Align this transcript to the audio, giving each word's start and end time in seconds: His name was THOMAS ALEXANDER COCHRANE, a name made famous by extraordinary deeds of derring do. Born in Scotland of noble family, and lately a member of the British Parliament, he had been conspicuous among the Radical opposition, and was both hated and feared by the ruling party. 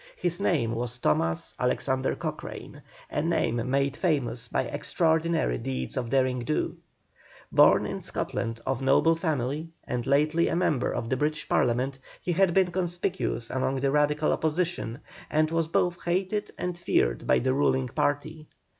His 0.15 0.39
name 0.39 0.73
was 0.73 0.97
THOMAS 0.97 1.53
ALEXANDER 1.59 2.15
COCHRANE, 2.15 2.81
a 3.11 3.21
name 3.21 3.69
made 3.69 3.95
famous 3.95 4.47
by 4.47 4.63
extraordinary 4.63 5.59
deeds 5.59 5.95
of 5.95 6.09
derring 6.09 6.39
do. 6.39 6.77
Born 7.51 7.85
in 7.85 8.01
Scotland 8.01 8.61
of 8.65 8.81
noble 8.81 9.13
family, 9.13 9.69
and 9.83 10.07
lately 10.07 10.47
a 10.47 10.55
member 10.55 10.91
of 10.91 11.07
the 11.11 11.17
British 11.17 11.47
Parliament, 11.47 11.99
he 12.19 12.31
had 12.31 12.51
been 12.55 12.71
conspicuous 12.71 13.51
among 13.51 13.79
the 13.81 13.91
Radical 13.91 14.33
opposition, 14.33 15.01
and 15.29 15.51
was 15.51 15.67
both 15.67 16.03
hated 16.03 16.49
and 16.57 16.79
feared 16.79 17.27
by 17.27 17.37
the 17.37 17.53
ruling 17.53 17.87
party. 17.89 18.47